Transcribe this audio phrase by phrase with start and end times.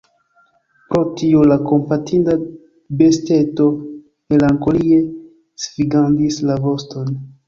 [0.91, 2.33] Pro tio la kompatinda
[3.01, 3.67] besteto
[4.33, 4.97] melankolie
[5.67, 7.13] svingadis la voston.